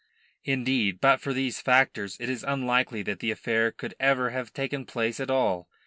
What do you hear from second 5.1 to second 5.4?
at